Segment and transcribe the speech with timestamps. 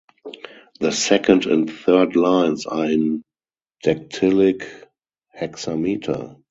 [0.79, 3.23] The second and third lines are in
[3.85, 4.67] dactylic
[5.31, 6.37] hexameter.